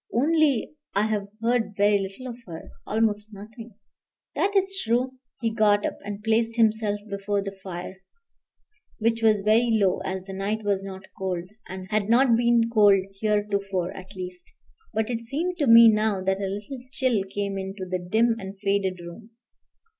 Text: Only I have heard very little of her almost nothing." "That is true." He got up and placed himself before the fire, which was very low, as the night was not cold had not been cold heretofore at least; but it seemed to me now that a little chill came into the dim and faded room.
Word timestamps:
Only 0.11 0.71
I 0.95 1.03
have 1.05 1.27
heard 1.43 1.75
very 1.77 1.99
little 1.99 2.25
of 2.25 2.39
her 2.47 2.71
almost 2.87 3.31
nothing." 3.35 3.75
"That 4.33 4.55
is 4.55 4.81
true." 4.83 5.19
He 5.41 5.51
got 5.51 5.85
up 5.85 5.99
and 6.03 6.23
placed 6.23 6.55
himself 6.55 6.99
before 7.07 7.43
the 7.43 7.55
fire, 7.61 7.97
which 8.97 9.21
was 9.21 9.41
very 9.41 9.69
low, 9.71 9.99
as 9.99 10.23
the 10.23 10.33
night 10.33 10.63
was 10.63 10.83
not 10.83 11.03
cold 11.15 11.47
had 11.67 12.09
not 12.09 12.35
been 12.35 12.67
cold 12.67 13.03
heretofore 13.19 13.91
at 13.95 14.15
least; 14.15 14.47
but 14.91 15.11
it 15.11 15.21
seemed 15.21 15.57
to 15.59 15.67
me 15.67 15.87
now 15.87 16.19
that 16.23 16.41
a 16.41 16.47
little 16.47 16.79
chill 16.91 17.21
came 17.25 17.59
into 17.59 17.85
the 17.85 17.99
dim 17.99 18.37
and 18.39 18.57
faded 18.59 18.99
room. 19.01 19.29